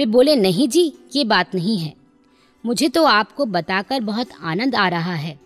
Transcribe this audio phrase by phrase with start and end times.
[0.00, 0.82] वे बोले, नहीं जी,
[1.16, 1.92] ये बात नहीं है।
[2.64, 5.38] मुझे तो आपको बताकर बहुत आनंद आ रहा है।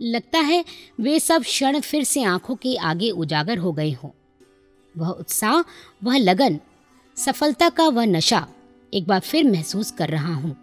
[0.00, 0.64] लगता है
[1.00, 4.10] वे सब क्षण फिर से आँखों के आगे उजागर हो गए हों।
[4.94, 5.60] वह उत्साह,
[6.04, 6.58] वह लगन,
[7.16, 8.46] सफलता का वह नशा
[8.92, 10.54] एक बार फिर महसूस कर रहा हूँ।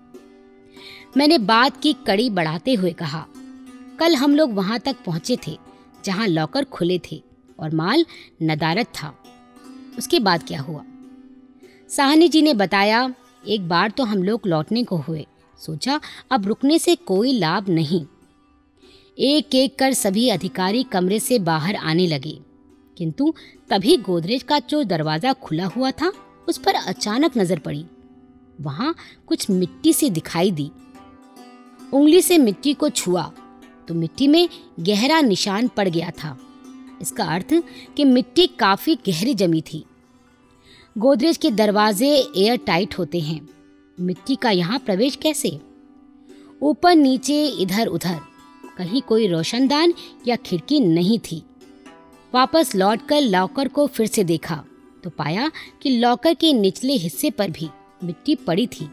[1.18, 3.26] मैंने बात की कड़ी बढ़ाते हुए कहा,
[4.00, 5.58] कल हम लोग वहाँ तक पहुँचे थे,
[6.06, 7.22] जहाँ लॉकर खुले थे
[7.60, 8.06] और माल
[8.44, 9.14] नदारत था।
[9.98, 10.84] उसके बाद क्या हुआ?
[11.90, 13.14] साहनी जी ने बताया
[13.44, 15.26] एक बार तो हम लोग लौटने को हुए।
[15.60, 16.00] सोचा,
[16.32, 18.06] अब रुकने से कोई लाभ नहीं।
[19.18, 22.38] एक एक कर सभी अधिकारी कमरे से बाहर आने लगे।
[22.98, 23.34] किंतु
[23.70, 26.12] तभी गोदरेज का जो दरवाज़ा खुला हुआ था,
[26.50, 27.86] उस पर अचानक नज़र पड़ी।
[28.62, 28.96] वहाँ
[29.28, 30.70] कुछ मिट्टी से दिखाई दी।
[31.94, 33.32] उंगली से मिट्टी को छुआ
[33.88, 34.48] तो मिट्टी में
[34.80, 36.38] गहरा निशान पड़ गया था।
[37.02, 37.54] इसका अर्थ
[37.98, 39.84] कि मिट्टी काफ़ी गहरी जमी थी।
[40.96, 43.40] गोदरेज के दरवाजे एयर टाइट होते हैं।
[43.98, 45.50] मिट्टी का यहाँ प्रवेश कैसे?
[46.62, 48.20] ऊपर, नीचे, इधर, उधर।
[48.78, 49.94] कहीं कोई रोशनदान
[50.28, 51.42] या खिड़की नहीं थी।
[52.34, 54.64] वापस लौटकर लॉकर को फिर से देखा
[55.04, 55.50] तो पाया
[55.82, 57.70] कि लॉकर के निचले हिस्से पर भी
[58.04, 58.90] मिट्टी पड़ी थी।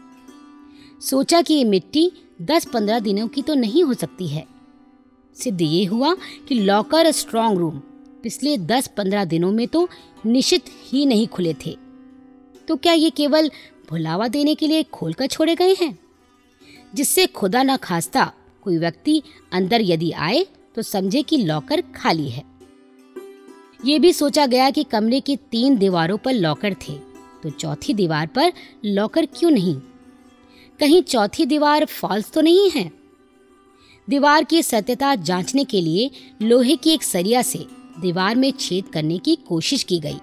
[1.01, 2.11] सोचा कि ये मिट्टी
[2.41, 4.45] दस पंद्रह दिनों की तो नहीं हो सकती है।
[5.35, 6.15] सिद्ध ये हुआ
[6.47, 7.79] कि लॉकर स्ट्रांग रूम
[8.23, 9.87] पिछले दस पंद्रह दिनों में तो
[10.25, 11.88] निश्चित ही नहीं खुले थे।
[12.69, 13.49] तो क्या ये केवल
[13.89, 15.99] भुलावा देने के लिए खोलकर छोड़े गए हैं?
[16.95, 18.31] जिससे खुदा ना खास्ता
[18.63, 20.45] कोई व्यक्ति अंदर यदि आए
[20.75, 22.43] तो समझे कि लॉकर खाली है।
[23.85, 26.93] ये भी सोचा गया कि कमरे की तीन दीवारों पर लॉकर थे
[27.43, 28.53] तो चौथी दीवार पर
[28.85, 29.75] लॉकर क्यों नहीं?
[30.79, 32.91] कहीं चौथी दीवार फॉल्स तो नहीं है?
[34.09, 36.11] दीवार की सत्यता जांचने के लिए
[36.41, 37.65] लोहे की एक सरिया से
[37.99, 40.17] दीवार में छेद करने की कोशिश की गई।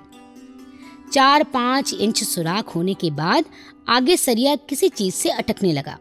[1.12, 3.44] चार पाँच इंच सुराख होने के बाद
[3.88, 5.98] आगे सरिया किसी चीज़ से अटकने लगा।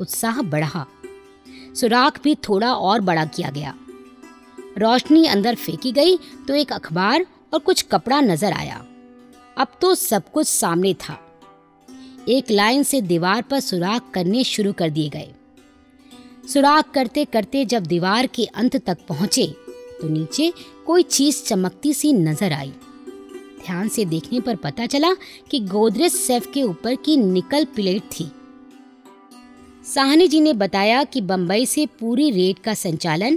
[0.00, 0.84] उत्साह बढ़ा।
[1.74, 3.74] सुराख भी थोड़ा और बड़ा किया गया।
[4.78, 6.16] रोशनी अंदर फेंकी गई
[6.48, 8.84] तो एक अखबार और कुछ कपड़ा नज़र आया।
[9.56, 11.18] अब तो सब कुछ सामने था।
[12.28, 15.32] एक लाइन से दीवार पर सुराख करने शुरू कर दिए गए।
[16.48, 19.46] सुराख करते करते जब दीवार के अंत तक पहुँचे
[20.00, 20.52] तो नीचे
[20.86, 22.72] कोई चीज़ चमकती सी नज़र आई।
[23.66, 25.14] ध्यान से देखने पर पता चला
[25.50, 28.32] कि गोदरेज सेफ़ के ऊपर की निकल प्लेट थी।
[29.94, 33.36] साहनी जी ने बताया कि बंबई से पूरी रेट का संचालन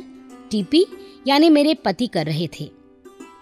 [0.52, 0.86] टीपी,
[1.28, 2.72] यानी मेरे पति कर रहे थे।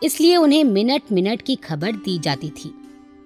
[0.03, 2.73] इसलिए उन्हें मिनट मिनट की खबर दी जाती थी।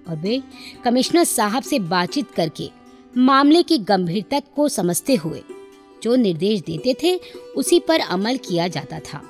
[0.08, 0.42] और वे
[0.84, 2.70] कमिश्नर साहब से बातचीत करके
[3.16, 5.42] मामले की गंभीरता को समझते हुए
[6.02, 7.20] जो निर्देश देते थे,
[7.56, 9.22] उसी पर अमल किया जाता था।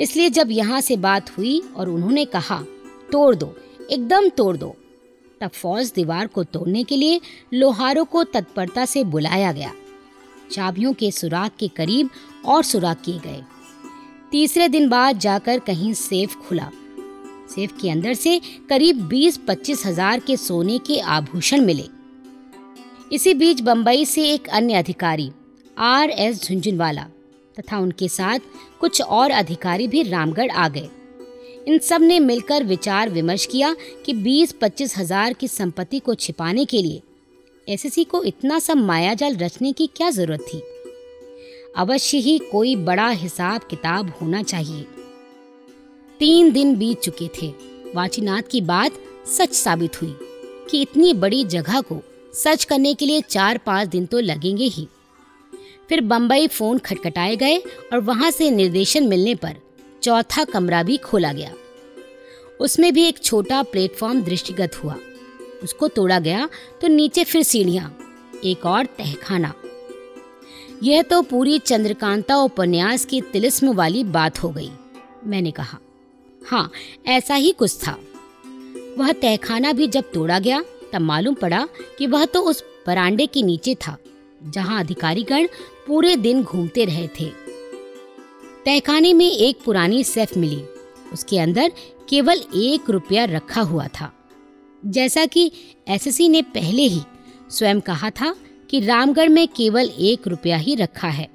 [0.00, 2.64] इसलिए जब यहाँ से बात हुई और उन्होंने कहा
[3.12, 3.54] तोड़ दो,
[3.90, 4.74] एकदम तोड़ दो।
[5.40, 7.20] तब फौज दीवार को तोड़ने के लिए
[7.54, 9.72] लोहारों को तत्परता से बुलाया गया।
[10.52, 12.10] चाबियों के सुराग के करीब
[12.46, 13.42] और सुराग किए गए।
[14.30, 16.70] तीसरे दिन बाद जाकर कहीं सेफ़ खुला।
[17.50, 21.84] सेफ़ के अंदर से करीब 20-25 हज़ार के सोने के आभूषण मिले।
[23.12, 25.30] इसी बीच बंबई से एक अन्य अधिकारी,
[25.78, 27.06] आर एस झुंझुनवाला,
[27.56, 28.38] तथा उनके साथ
[28.80, 30.88] कुछ और अधिकारी भी रामगढ़ आ गए।
[31.66, 33.74] इन सबने मिलकर विचार विमर्श किया
[34.06, 37.02] कि 20-25 हज़ार की संपत्ति को छिपाने के लिए
[37.68, 40.62] एसएससी को इतना सब मायाजाल रचने की क्या ज़रूरत थी?
[41.76, 44.86] अवश्य ही कोई बड़ा हिसाब किताब होना चाहिए।
[46.20, 47.52] तीन दिन बीत चुके थे।
[47.94, 50.16] वाचीनाथ की बात सच साबित हुई
[50.70, 52.00] कि इतनी बड़ी जगह को
[52.34, 54.88] सच करने के लिए चार पाँच दिन तो लगेंगे ही।
[55.88, 59.65] फिर बम्बई फ़ोन खटखटाए गए और वहाँ से निर्देशन मिलने पर
[60.06, 61.52] चौथा कमरा भी खोला गया।
[62.60, 64.96] उसमें भी एक छोटा प्लेटफॉर्म दृष्टिगत हुआ।
[65.62, 66.48] उसको तोड़ा गया
[66.80, 67.96] तो नीचे फिर सीढ़ियाँ,
[68.44, 69.52] एक और तहखाना।
[70.82, 74.70] यह तो पूरी चंद्रकांता उपन्यास की तिलिस्म वाली बात हो गई,
[75.24, 75.78] मैंने कहा।
[76.42, 76.70] हाँ
[77.06, 77.96] ऐसा ही कुछ था।
[78.98, 80.62] वह तहखाना भी जब तोड़ा गया,
[80.92, 81.66] तब मालूम पड़ा
[81.98, 83.96] कि वह तो उस बरांडे के नीचे था,
[84.44, 85.46] जहाँ अधिकारीगण
[85.86, 87.30] पूरे दिन घूमते रहे थे।
[88.66, 90.62] तहखाने में एक पुरानी सेफ़ मिली।
[91.12, 91.72] उसके अंदर
[92.08, 94.28] केवल एक रुपया रखा हुआ था।
[94.86, 95.52] जैसा कि
[95.88, 97.00] एसएससी ने पहले ही
[97.50, 98.36] स्वयं कहा था
[98.70, 101.30] कि रामगढ़ में केवल एक रुपया ही रखा है।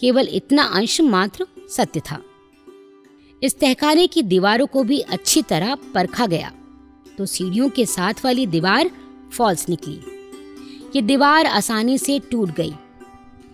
[0.00, 2.22] केवल इतना अंश मात्र सत्य था।
[3.42, 6.52] इस तहखाने की दीवारों को भी अच्छी तरह परखा गया।
[7.18, 8.90] तो सीढ़ियों के साथ वाली दीवार
[9.32, 10.00] फॉल्स निकली।
[10.96, 12.72] ये दीवार आसानी से टूट गई।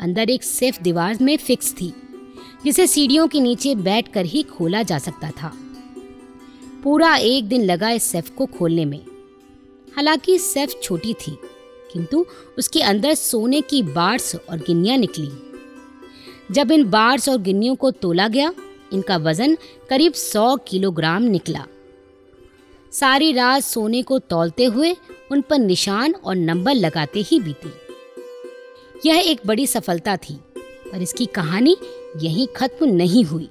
[0.00, 1.94] अंदर एक सेफ़ दीवार में फिक्स थी।
[2.64, 5.52] जिसे सीढ़ियों के नीचे बैठकर ही खोला जा सकता था।
[6.82, 9.00] पूरा एक दिन लगा इस सेफ़ को खोलने में।
[9.96, 11.37] हालाँकि सैफ छोटी थी,
[11.93, 12.25] किंतु
[12.58, 15.31] उसके अंदर सोने की बार्स और गिन्नियाँ निकली।
[16.50, 18.52] जब इन बार्स और गिन्नियों को तोला गया,
[18.93, 19.56] इनका वज़न
[19.90, 21.66] करीब सौ किलोग्राम निकला।
[22.93, 24.96] सारी रात सोने को तौलते हुए
[25.32, 27.72] उन पर निशान और नंबर लगाते ही बीती।
[29.06, 30.34] यह एक बड़ी सफलता थी,
[30.93, 31.76] पर इसकी कहानी
[32.22, 33.49] यहीं खत्म नहीं हुई।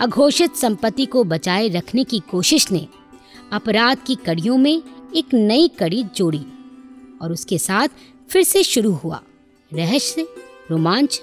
[0.00, 2.86] अघोषित संपत्ति को बचाए रखने की कोशिश ने
[3.52, 4.82] अपराध की कड़ियों में
[5.16, 6.44] एक नई कड़ी जोड़ी
[7.22, 7.88] और उसके साथ
[8.30, 9.20] फिर से शुरू हुआ।
[9.72, 10.26] रहस्य,
[10.70, 11.20] रोमांच,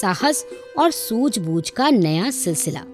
[0.00, 0.44] साहस
[0.78, 2.84] और सूझबूझ का नया सिलसिला।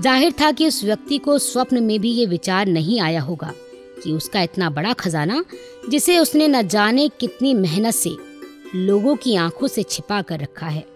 [0.00, 3.52] ज़ाहिर था कि उस व्यक्ति को स्वप्न में भी ये विचार नहीं आया होगा
[4.04, 5.44] कि उसका इतना बड़ा खजाना,
[5.90, 8.16] जिसे उसने न जाने कितनी मेहनत से
[8.74, 10.93] लोगों की आँखों से छिपा कर रखा है।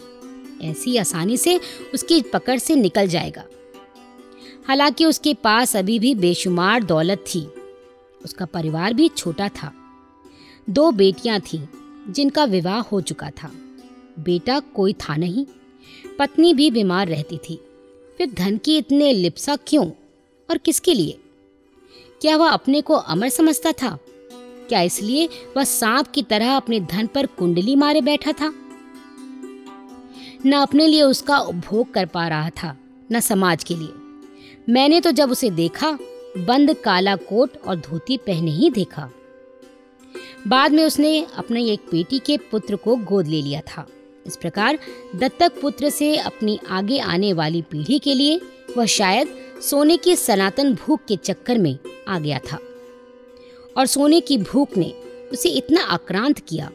[0.62, 1.60] ऐसी आसानी से
[1.94, 3.44] उसकी पकड़ से निकल जाएगा।
[4.68, 7.48] हालाँकि उसके पास अभी भी बेशुमार दौलत थी।
[8.24, 9.72] उसका परिवार भी छोटा था।
[10.70, 11.66] दो बेटियाँ थीं,
[12.12, 13.50] जिनका विवाह हो चुका था।
[14.18, 15.46] बेटा कोई था नहीं,
[16.18, 17.60] पत्नी भी बीमार रहती थी।
[18.18, 19.90] फिर धन की इतने लिप्सा क्यों,
[20.50, 21.18] और किसके लिए?
[22.20, 23.98] क्या वह अपने को अमर समझता था?
[24.68, 28.54] क्या इसलिए वह सांप की तरह अपने धन पर कुंडली मारे बैठा था?
[30.46, 32.76] न अपने लिए उसका उपभोग कर पा रहा था,
[33.12, 35.98] न समाज के लिए। मैंने तो जब उसे देखा,
[36.38, 39.10] बंद काला कोट और धोती पहने ही देखा।
[40.46, 43.86] बाद में उसने अपने एक बेटी के पुत्र को गोद ले लिया था।
[44.26, 44.78] इस प्रकार
[45.16, 48.40] दत्तक पुत्र से अपनी आगे आने वाली पीढ़ी के लिए
[48.76, 49.28] वह शायद
[49.62, 52.58] सोने की सनातन भूख के चक्कर में आ गया था।
[53.76, 54.94] और सोने की भूख ने
[55.32, 56.70] उसे इतना आक्रांत किया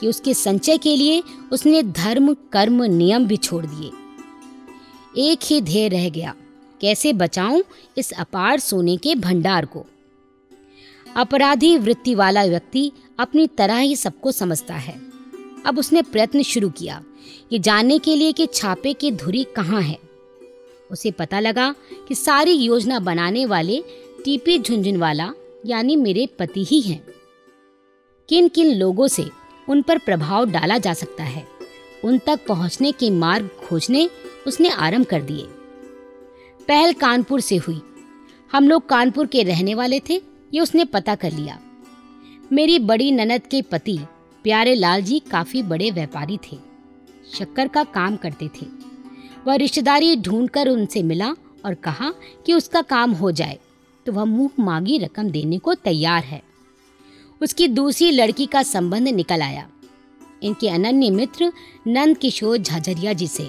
[0.00, 1.22] कि उसके संचय के लिए
[1.52, 3.90] उसने धर्म, कर्म, नियम भी छोड़ दिए।
[5.26, 6.34] एक ही ध्येय रह गया,
[6.80, 7.62] कैसे बचाऊं
[7.98, 9.86] इस अपार सोने के भंडार को?
[11.06, 15.00] अपराधी वृत्ति वाला व्यक्ति अपनी तरह ही सबको समझता है।
[15.66, 17.02] अब उसने प्रयत्न शुरू किया
[17.52, 19.98] ये जानने के लिए कि छापे की धुरी कहाँ है।
[20.90, 21.74] उसे पता लगा
[22.08, 23.82] कि सारी योजना बनाने वाले
[24.24, 25.30] टीपी झुंझुनवाला,
[25.66, 27.04] यानी मेरे पति ही हैं।
[28.28, 29.24] किन किन लोगों से
[29.68, 31.46] उन पर प्रभाव डाला जा सकता है।
[32.04, 34.08] उन तक पहुँचने के मार्ग खोजने
[34.46, 35.46] उसने आरंभ कर दिए।
[36.68, 37.80] पहल कानपुर से हुई।
[38.52, 40.14] हम लोग कानपुर के रहने वाले थे,
[40.54, 41.58] ये उसने पता कर लिया।
[42.52, 43.98] मेरी बड़ी ननद के पति,
[44.44, 46.58] प्यारे लाल जी काफ़ी बड़े व्यापारी थे।
[47.38, 48.66] शक्कर का काम करते थे।
[49.46, 51.30] वह रिश्तेदारी ढूंढकर उनसे मिला
[51.64, 52.12] और कहा
[52.46, 53.58] कि उसका काम हो जाए
[54.06, 56.42] तो वह मुँह मांगी रकम देने को तैयार है।
[57.42, 59.68] उसकी दूसरी लड़की का संबंध निकल आया।
[60.42, 61.52] इनके अनन्य मित्र
[61.86, 63.44] नंद किशोर झाझरिया जी से,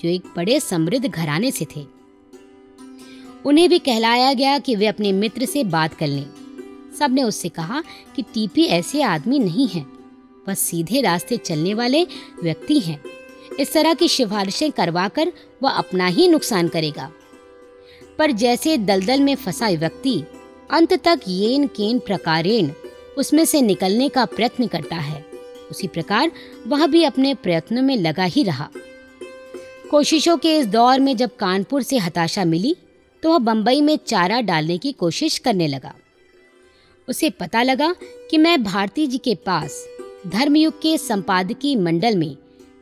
[0.00, 1.86] जो एक बड़े समृद्ध घराने से थे।
[3.46, 6.26] उन्हें भी कहलाया गया कि वे अपने मित्र से बात कर लें।
[6.98, 7.82] सबने उससे कहा
[8.16, 9.86] कि टीपी ऐसे आदमी नहीं है
[10.48, 12.04] वह सीधे रास्ते चलने वाले
[12.42, 13.04] व्यक्ति हैं।
[13.60, 15.32] इस तरह की सिफारिशें करवाकर
[15.62, 17.10] वह अपना ही नुकसान करेगा।
[18.18, 20.24] पर जैसे दलदल में फंसा व्यक्ति,
[20.70, 22.70] अंत तक येन केन प्रकारेण
[23.18, 25.24] उसमें से निकलने का प्रयत्न करता है।
[25.70, 26.30] उसी प्रकार
[26.66, 28.68] वह भी अपने प्रयत्नों में लगा ही रहा।
[29.90, 32.76] कोशिशों के इस दौर में जब कानपुर से हताशा मिली
[33.22, 35.94] तो वह बंबई में चारा डालने की कोशिश करने लगा।
[37.08, 37.94] उसे पता लगा
[38.30, 39.84] कि मैं भारती जी के पास
[40.26, 42.34] धर्मयुग के संपादकीय मंडल में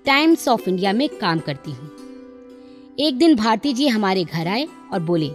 [0.07, 1.91] टाइम्स ऑफ़ इंडिया में काम करती हूँ।
[3.01, 5.29] एक दिन भारती जी हमारे घर आए और बोले,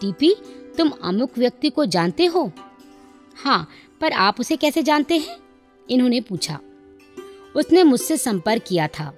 [0.00, 0.34] टीपी,
[0.78, 2.50] तुम अमुक व्यक्ति को जानते हो?
[3.36, 3.68] हाँ
[4.00, 5.36] पर आप उसे कैसे जानते हैं?
[5.88, 6.58] इन्होंने पूछा।
[7.56, 9.12] उसने मुझसे संपर्क किया था।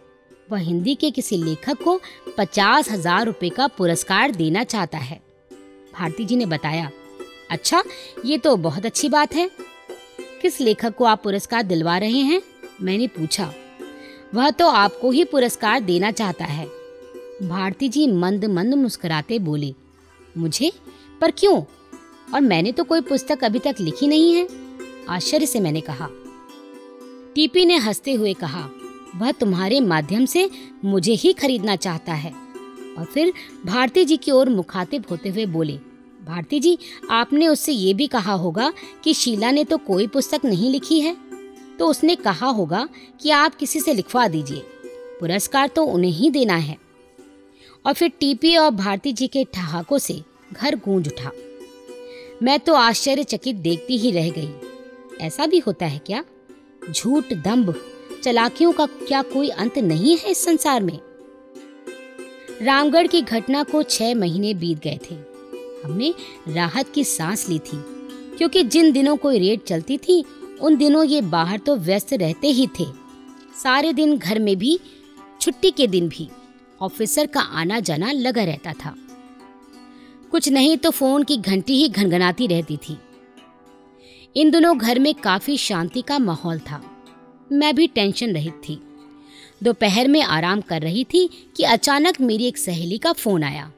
[0.51, 2.01] वह हिंदी के किसी लेखक को
[2.39, 5.21] पचास हज़ार रुपये का पुरस्कार देना चाहता है।
[5.95, 6.91] भारती जी ने बताया
[7.51, 7.83] अच्छा
[8.25, 9.49] ये तो बहुत अच्छी बात है।
[10.43, 12.43] किस लेखक को आप पुरस्कार दिलवा रहे हैं?
[12.83, 13.53] मैंने पूछा।
[14.35, 16.67] वह तो आपको ही पुरस्कार देना चाहता है।
[17.43, 19.75] भारती जी मंद मंद मुस्कुराते बोले,
[20.39, 20.73] मुझे?
[21.21, 21.63] पर क्यों?
[22.35, 24.47] और मैंने तो कोई पुस्तक अभी तक लिखी नहीं है।
[25.09, 26.09] आश्चर्य से मैंने कहा।
[27.35, 28.71] टीपी ने हँसते हुए कहा,
[29.17, 30.51] वह तुम्हारे माध्यम से
[30.85, 32.35] मुझे ही खरीदना चाहता है।
[32.99, 33.33] और फिर
[33.67, 35.73] भारती जी की ओर मुखातिब होते हुए बोले,
[36.27, 36.79] भारती जी,
[37.11, 38.73] आपने उससे ये भी कहा होगा
[39.05, 41.17] कि शीला ने तो कोई पुस्तक नहीं लिखी है।
[41.79, 42.89] तो उसने कहा होगा
[43.21, 44.63] कि आप किसी से लिखवा दीजिए।
[45.21, 46.77] पुरस्कार तो उन्हें ही देना है।
[47.87, 51.31] और फिर टीपी और भारती जी के ठहाकों से घर गूंज उठा।
[52.43, 54.72] मैं तो आश्चर्यचकित देखती ही रह गई।
[55.23, 56.25] ऐसा भी होता है क्या?
[56.91, 57.75] झूठ दम्भ
[58.23, 60.99] चलाकियों का क्या कोई अंत नहीं है इस संसार में?
[62.63, 65.15] रामगढ़ की घटना को छह महीने बीत गए थे।
[65.85, 66.15] हमने
[66.49, 67.77] राहत की सांस ली थी,
[68.39, 70.25] क्योंकि जिन दिनों कोई रेड चलती थी,
[70.61, 72.85] उन दिनों ये बाहर तो व्यस्त रहते ही थे।
[73.63, 74.81] सारे दिन घर में भी,
[75.41, 76.29] छुट्टी के दिन भी,
[76.81, 78.95] ऑफिसर का आना जाना लगा रहता था।
[80.31, 82.99] कुछ नहीं तो फ़ोन की घंटी ही घनघनाती रहती थी।
[84.37, 86.83] इन दिनों घर में काफ़ी शांति का माहौल था।
[87.53, 88.79] मैं भी टेंशन रहित थी।
[89.63, 93.71] दोपहर में आराम कर रही थी कि अचानक मेरी एक सहेली का फ़ोन आया।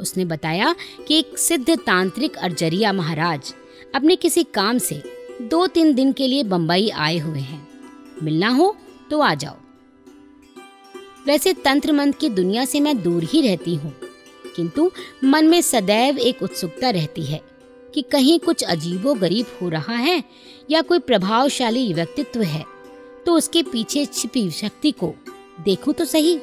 [0.00, 0.74] उसने बताया
[1.08, 3.52] कि एक सिद्ध तांत्रिक अर्जरिया महाराज
[3.94, 5.02] अपने किसी काम से
[5.42, 7.66] दो तीन दिन के लिए बंबई आए हुए हैं।
[8.22, 8.74] मिलना हो
[9.10, 9.56] तो आ जाओ।
[11.26, 13.92] वैसे तंत्र मंत्र की दुनिया से मैं दूर ही रहती हूँ,
[14.56, 14.90] किंतु
[15.24, 17.40] मन में सदैव एक उत्सुकता रहती है।
[17.94, 20.22] कि कहीं कुछ अजीबो गरीब हो रहा है
[20.70, 22.64] या कोई प्रभावशाली व्यक्तित्व है
[23.26, 25.14] तो उसके पीछे छिपी शक्ति को
[25.60, 26.38] देखूँ तो सही।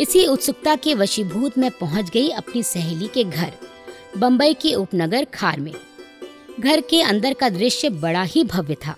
[0.00, 3.52] इसी उत्सुकता के वशीभूत में पहुँच गई अपनी सहेली के घर,
[4.18, 5.72] बंबई के उपनगर खार में।
[6.60, 8.96] घर के अंदर का दृश्य बड़ा ही भव्य था।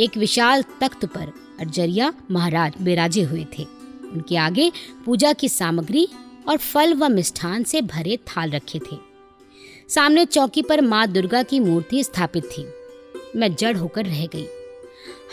[0.00, 3.64] एक विशाल तख्त पर अर्जरिया महाराज बिराजे हुए थे।
[4.12, 4.70] उनके आगे
[5.04, 6.08] पूजा की सामग्री
[6.48, 9.05] और फल व मिष्ठान से भरे थाल रखे थे।
[9.88, 12.66] सामने चौकी पर माँ दुर्गा की मूर्ति स्थापित थी।
[13.36, 14.46] मैं जड़ होकर रह गई।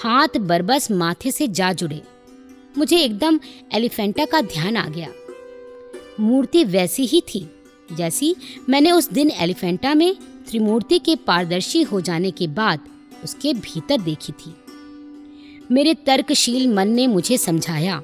[0.03, 2.01] हाथ बरबस माथे से जा जुड़े।
[2.77, 3.39] मुझे एकदम
[3.73, 5.09] एलिफेंटा का ध्यान आ गया।
[6.19, 7.49] मूर्ति वैसी ही थी,
[7.93, 8.35] जैसी
[8.69, 10.15] मैंने उस दिन एलिफेंटा में
[10.49, 12.79] त्रिमूर्ति के पारदर्शी हो जाने के बाद
[13.23, 14.55] उसके भीतर देखी थी।
[15.71, 18.01] मेरे तर्कशील मन ने मुझे समझाया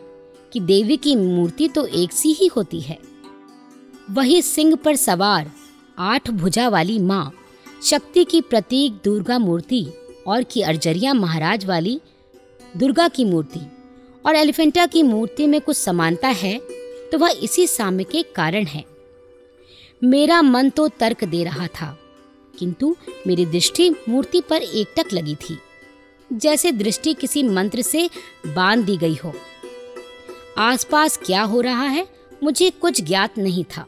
[0.54, 2.98] कि देवी की मूर्ति तो एक सी ही होती है।
[4.12, 5.52] वही सिंह पर सवार
[6.00, 7.32] आठ भुजा वाली माँ,
[7.84, 9.86] शक्ति की प्रतीक दुर्गा मूर्ति
[10.28, 12.00] और की अर्जरिया महाराज वाली
[12.76, 13.60] दुर्गा की मूर्ति।
[14.26, 16.58] और एलिफेंटा की मूर्ति में कुछ समानता है
[17.12, 18.84] तो वह इसी साम्य के कारण है।
[20.02, 21.98] मेरा मन तो तर्क दे रहा था,
[22.54, 22.96] किंतु
[23.28, 25.58] मेरी दृष्टि मूर्ति पर एकटक लगी थी।
[26.30, 28.10] जैसे दृष्टि किसी मंत्र से
[28.48, 29.34] बाँध दी गई हो।
[30.58, 32.08] आसपास क्या हो रहा है,
[32.44, 33.86] मुझे कुछ ज्ञात नहीं था।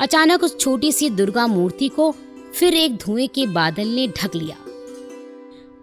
[0.00, 2.10] अचानक उस छोटी सी दुर्गा मूर्ति को
[2.54, 4.56] फिर एक धुएँ के बादल ने ढक लिया।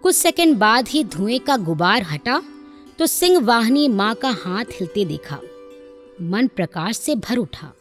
[0.02, 2.40] कुछ सेकंड बाद ही धुएँ का गुबार हटा
[2.98, 5.38] तो सिंह वाहनी माँ का हाथ हिलते देखा।
[6.22, 7.72] मन प्रकाश से भर उठा।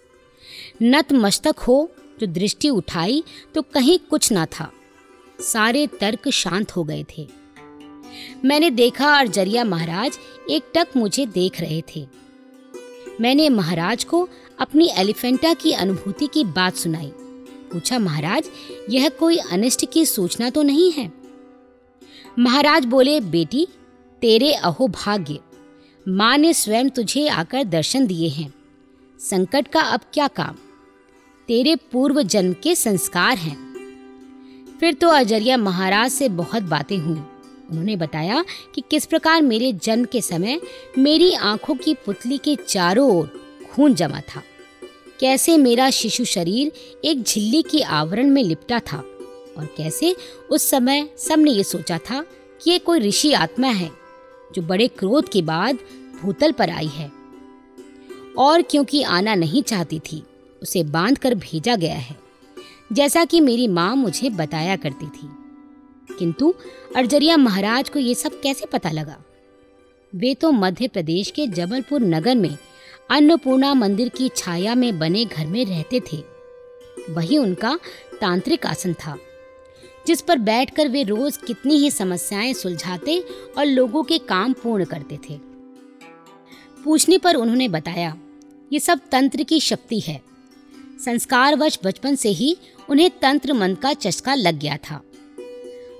[0.84, 3.24] नत मस्तक हो, जो दृष्टि उठाई
[3.56, 4.72] तो कहीं कुछ ना था।
[5.40, 7.28] सारे तर्क शांत हो गए थे।
[8.46, 12.08] मैंने देखा और ज़रिया महाराज एक टक मुझे देख रहे थे।
[13.22, 14.28] मैंने महाराज को
[14.60, 17.12] अपनी एलिफेंटा की अनुभूति की बात सुनाई।
[17.72, 18.50] पूछा, महाराज,
[18.90, 21.12] यह कोई अनिष्ट की सूचना तो नहीं है?
[22.40, 23.68] महाराज बोले, बेटी,
[24.22, 25.40] तेरे अहो भाग्य।
[26.08, 28.54] माँ ने स्वयं तुझे आकर दर्शन दिए हैं।
[29.20, 30.56] संकट का अब क्या काम?
[31.48, 33.74] तेरे पूर्व जन्म के संस्कार हैं।
[34.80, 37.20] फिर तो अजरिया महाराज से बहुत बातें हुई।
[37.70, 38.46] उन्होंने बताया
[38.76, 40.62] कि किस प्रकार मेरे जन्म के समय
[40.98, 43.43] मेरी आँखों की पुतली के चारों ओर
[43.74, 44.42] खून जमा था।
[45.20, 46.72] कैसे मेरा शिशु शरीर
[47.06, 48.98] एक झिल्ली के आवरण में लिपटा था
[49.58, 50.16] और कैसे
[50.52, 52.22] उस समय सबने ये सोचा था
[52.64, 53.92] कि ये कोई ऋषि आत्मा है,
[54.56, 55.78] जो बड़े क्रोध के बाद
[56.22, 57.12] भूतल पर आई है।
[58.38, 60.24] और क्योंकि आना नहीं चाहती थी,
[60.62, 62.16] उसे बाँध कर भेजा गया है,
[62.94, 65.30] जैसा कि मेरी माँ मुझे बताया करती थी।
[66.20, 66.54] किंतु
[66.96, 69.18] अर्जरिया महाराज को ये सब कैसे पता लगा?
[70.16, 72.58] वे तो मध्य प्रदेश के जबलपुर नगर में
[73.10, 76.18] अन्नपूर्णा मंदिर की छाया में बने घर में रहते थे।
[77.10, 77.78] वही उनका
[78.22, 79.18] तांत्रिक आसन था,
[80.08, 83.20] जिस पर बैठकर वे रोज कितनी ही समस्याएँ सुलझाते
[83.58, 85.40] और लोगों के काम पूर्ण करते थे।
[86.84, 88.16] पूछने पर उन्होंने बताया,
[88.72, 90.22] ये सब तंत्र की शक्ति है।
[91.06, 92.56] संस्कारवश बचपन से ही
[92.90, 95.02] उन्हें तंत्र मंत्र का चस्का लग गया था।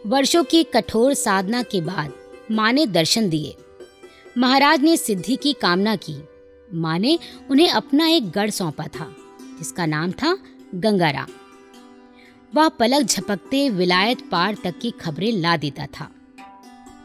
[0.06, 2.14] वर्षों की कठोर साधना के बाद
[2.52, 3.56] माँ ने दर्शन दिए।
[4.38, 6.16] महाराज ने सिद्धि की कामना की।
[6.74, 7.18] माँ ने
[7.52, 9.06] उन्हें अपना एक गढ़ सौंपा था,
[9.60, 10.38] जिसका नाम था
[10.76, 11.28] गंगाराम।
[12.54, 16.10] वह पलक झपकते विलायत पार तक की खबरें ला देता था।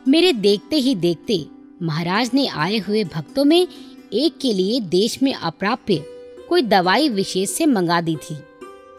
[0.09, 1.45] मेरे देखते ही देखते
[1.83, 6.05] महाराज ने आए हुए भक्तों में एक के लिए देश में अप्राप्य
[6.49, 8.35] कोई दवाई विशेष से मंगा दी थी।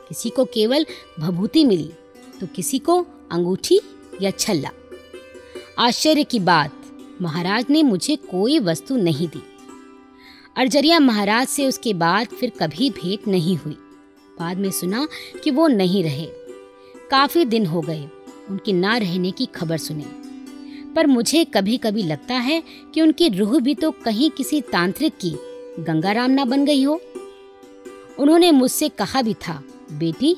[0.09, 0.85] किसी को केवल
[1.19, 1.91] भभूति मिली
[2.39, 3.79] तो किसी को अंगूठी
[4.21, 4.69] या छल्ला।
[5.79, 6.71] आश्चर्य की बात,
[7.21, 9.41] महाराज ने मुझे कोई वस्तु नहीं दी।
[10.59, 13.73] अर्जरिया महाराज से उसके बाद फिर कभी भेंट नहीं हुई।
[14.39, 15.07] बाद में सुना
[15.43, 16.25] कि वो नहीं रहे।
[17.11, 18.09] काफ़ी दिन हो गए,
[18.49, 20.05] उनके ना रहने की खबर सुने।
[20.93, 22.63] पर मुझे कभी कभी लगता है
[22.93, 25.29] कि उनकी रूह भी तो कहीं किसी तांत्रिक की,
[25.83, 27.01] गंगाराम ना बन गई हो।
[28.19, 30.35] उन्होंने मुझसे कहा भी था, बेटी,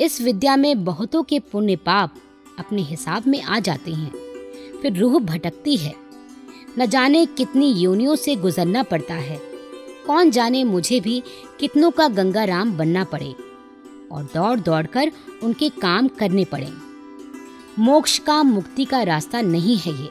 [0.00, 2.14] इस विद्या में बहुतों के पुण्य पाप
[2.58, 4.12] अपने हिसाब में आ जाते हैं।
[4.82, 5.94] फिर रूह भटकती है।
[6.78, 9.53] न जाने कितनी योनियों से गुजरना पड़ता है।
[10.06, 11.22] कौन जाने मुझे भी
[11.60, 13.34] कितनों का गंगाराम बनना पड़े
[14.12, 16.68] और दौड़ दौड़ कर उनके काम करने पड़े।
[17.78, 20.10] मोक्ष का मुक्ति का रास्ता नहीं है ये।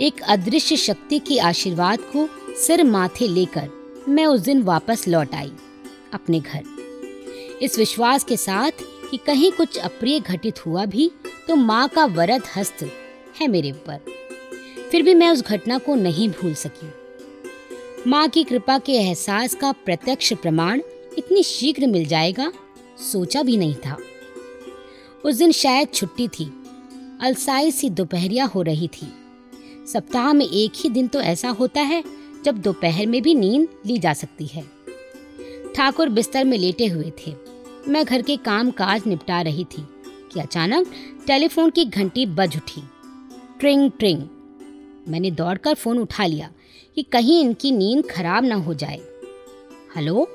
[0.00, 3.68] एक अदृश्य शक्ति के आशीर्वाद को सिर माथे लेकर
[4.08, 5.52] मैं उस दिन वापस लौट आई
[6.14, 6.64] अपने घर।
[7.62, 11.10] इस विश्वास के साथ कि कहीं कुछ अप्रिय घटित हुआ भी
[11.48, 12.88] तो माँ का वरद हस्त
[13.40, 14.04] है मेरे ऊपर।
[14.90, 16.90] फिर भी मैं उस घटना को नहीं भूल सकी।
[18.06, 20.80] माँ की कृपा के एहसास का प्रत्यक्ष प्रमाण
[21.18, 22.52] इतनी शीघ्र मिल जाएगा,
[23.12, 23.96] सोचा भी नहीं था।
[25.24, 26.44] उस दिन शायद छुट्टी थी,
[27.20, 29.06] अलसाई सी दोपहरिया हो रही थी।
[29.92, 32.02] सप्ताह में एक ही दिन तो ऐसा होता है,
[32.44, 34.64] जब दोपहर में भी नींद ली जा सकती है।
[35.76, 37.34] ठाकुर बिस्तर में लेटे हुए थे।
[37.88, 39.86] मैं घर के काम काज निपटा रही थी,
[40.32, 40.92] कि अचानक
[41.26, 42.82] टेलीफोन की घंटी बज उठी।
[43.60, 44.28] ट्रिंग ट्रिंग।
[45.08, 46.50] मैंने दौड़कर फ़ोन उठा लिया।
[46.94, 49.00] कि कहीं इनकी नींद खराब ना हो जाए।
[49.96, 50.28] हेलो?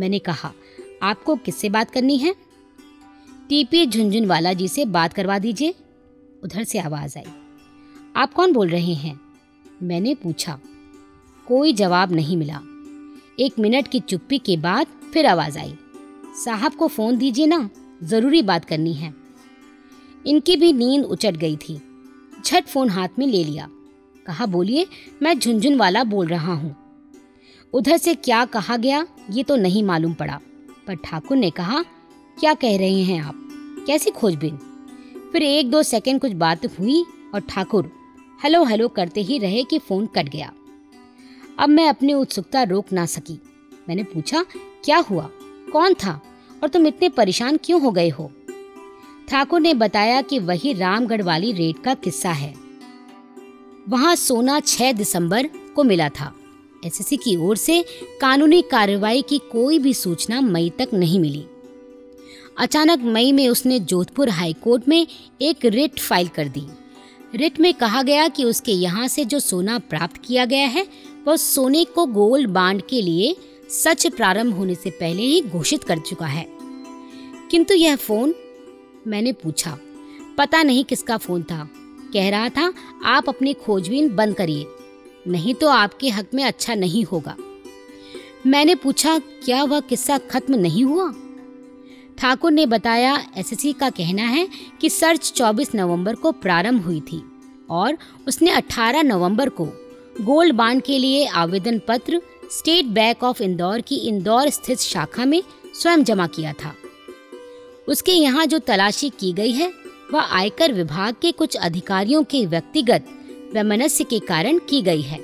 [0.00, 0.52] मैंने कहा,
[1.02, 2.34] आपको किससे बात करनी है?
[3.48, 5.74] टीपी झुंझुनवाला जी से बात करवा दीजिए।
[6.42, 7.24] उधर से आवाज़ आई।
[8.16, 9.20] आप कौन बोल रहे हैं?
[9.82, 10.60] मैंने पूछा।
[11.46, 12.60] कोई जवाब नहीं मिला।
[13.40, 15.74] एक मिनट की चुप्पी के बाद फिर आवाज़ आई।
[16.44, 17.70] साहब को फ़ोन दीजिए ना,
[18.02, 19.14] ज़रूरी बात करनी है।
[20.26, 21.82] इनकी भी नींद उचट गई थी।
[22.46, 23.68] झट फ़ोन हाथ में ले लिया।
[24.26, 24.86] कहा, बोलिए,
[25.22, 26.76] मैं झुंझुन वाला बोल रहा हूँ।
[27.72, 30.40] उधर से क्या कहा गया, ये तो नहीं मालूम पड़ा,
[30.86, 31.82] पर ठाकुर ने कहा,
[32.40, 33.48] क्या कह रहे हैं आप?
[33.86, 34.58] कैसी खोजबीन?
[35.32, 37.92] फिर एक दो सेकंड कुछ बात हुई और ठाकुर
[38.42, 40.52] हेलो हेलो करते ही रहे कि फ़ोन कट गया।
[41.58, 43.40] अब मैं अपनी उत्सुकता रोक ना सकी।
[43.88, 44.44] मैंने पूछा,
[44.84, 45.30] क्या हुआ?
[45.72, 46.22] कौन था?
[46.62, 48.32] और तुम इतने परेशान क्यों हो गए हो?
[49.28, 52.61] ठाकुर ने बताया कि वही रामगढ़ वाली रेड का किस्सा है।
[53.88, 56.34] वहाँ सोना 6 दिसंबर को मिला था।
[56.86, 57.84] एसएससी की ओर से
[58.20, 61.44] कानूनी कार्रवाई की कोई भी सूचना मई तक नहीं मिली।
[62.58, 65.06] अचानक मई में उसने जोधपुर हाईकोर्ट में
[65.42, 66.66] एक रिट फ़ाइल कर दी।
[67.34, 70.86] रिट में कहा गया कि उसके यहाँ से जो सोना प्राप्त किया गया है,
[71.26, 73.36] वह सोने को गोल्ड बांड के लिए
[73.70, 76.46] सच प्रारंभ होने से पहले ही घोषित कर चुका है।
[77.50, 78.34] किंतु यह फ़ोन
[79.06, 79.78] मैंने पूछा।
[80.38, 81.68] पता नहीं किसका फ़ोन था।
[82.12, 82.72] कह रहा था,
[83.04, 84.66] आप अपनी खोजबीन बंद करिए,
[85.28, 87.36] नहीं तो आपके हक में अच्छा नहीं होगा।
[88.46, 91.12] मैंने पूछा, क्या वह किस्सा खत्म नहीं हुआ?
[92.18, 94.48] ठाकुर ने बताया, एसएससी का कहना है
[94.80, 97.22] कि सर्च 24 नवंबर को प्रारंभ हुई थी
[97.70, 97.98] और
[98.28, 99.64] उसने 18 नवंबर को
[100.20, 102.20] गोल्ड बांड के लिए आवेदन पत्र
[102.50, 105.42] स्टेट बैंक ऑफ़ इंदौर की इंदौर स्थित शाखा में
[105.74, 106.74] स्वयं जमा किया था।
[107.88, 109.72] उसके यहाँ जो तलाशी की गई है
[110.12, 113.04] वह आयकर विभाग के कुछ अधिकारियों के व्यक्तिगत
[113.54, 115.18] वैमनस्य के कारण की गई है।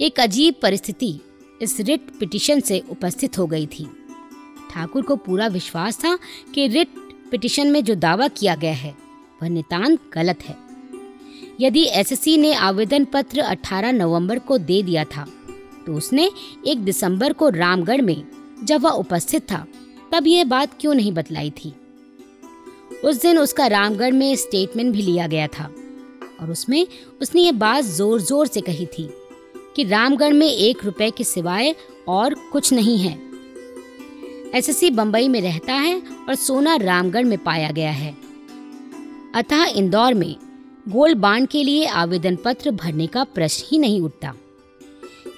[0.00, 1.18] एक अजीब परिस्थिति
[1.62, 3.86] इस रिट पिटिशन से उपस्थित हो गई थी।
[4.70, 6.16] ठाकुर को पूरा विश्वास था
[6.54, 6.88] कि रिट
[7.30, 8.94] पिटिशन में जो दावा किया गया है,
[9.42, 10.56] वह नितांत गलत है।
[11.60, 15.26] यदि एसएससी ने आवेदन पत्र 18 नवंबर को दे दिया था
[15.86, 16.30] तो उसने
[16.66, 18.24] एक दिसंबर को रामगढ़ में
[18.64, 19.66] जब वह उपस्थित था,
[20.12, 21.72] तब यह बात क्यों नहीं बतलाई थी?
[23.04, 25.64] उस दिन उसका रामगढ़ में स्टेटमेंट भी लिया गया था।
[26.40, 26.86] और उसमें
[27.22, 29.08] उसने ये बात ज़ोर ज़ोर से कही थी
[29.76, 31.74] कि रामगढ़ में एक रुपए के सिवाय
[32.08, 33.12] और कुछ नहीं है।
[34.54, 38.14] एसएससी बंबई में रहता है और सोना रामगढ़ में पाया गया है।
[39.34, 40.34] अतः इंदौर में
[40.86, 44.32] गोल्ड बांड के लिए आवेदन पत्र भरने का प्रश्न ही नहीं उठता।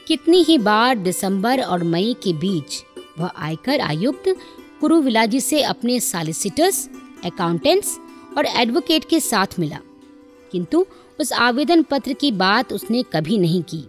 [0.09, 2.83] कितनी ही बार दिसंबर और मई के बीच
[3.19, 4.35] वह आयकर आयुक्त
[4.81, 6.89] कुरुविलाजी से अपने सॉलिसिटर्स
[7.25, 7.99] अकाउंटेंट्स
[8.39, 9.79] और एडवोकेट के साथ मिला।
[10.53, 10.87] किंतु
[11.21, 13.85] उस आवेदन पत्र की बात उसने कभी नहीं की।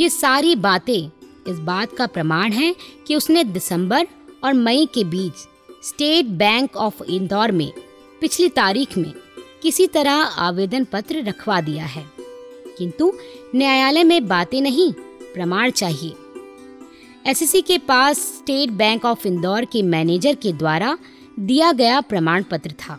[0.00, 1.10] ये सारी बातें
[1.52, 4.06] इस बात का प्रमाण है कि उसने दिसंबर
[4.44, 5.48] और मई के बीच
[5.84, 7.72] स्टेट बैंक ऑफ़ इंदौर में
[8.20, 9.12] पिछली तारीख में
[9.62, 12.06] किसी तरह आवेदन पत्र रखवा दिया है।
[12.78, 13.12] किंतु
[13.54, 14.92] न्यायालय में बातें नहीं,
[15.34, 16.14] प्रमाण चाहिए।
[17.26, 20.98] एसएससी के पास स्टेट बैंक ऑफ़ इंदौर के मैनेजर के द्वारा
[21.40, 22.98] दिया गया प्रमाण पत्र था,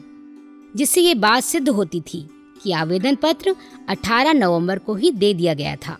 [0.75, 2.27] जिससे ये बात सिद्ध होती थी
[2.63, 3.55] कि आवेदन पत्र
[3.89, 5.97] 18 नवंबर को ही दे दिया गया था।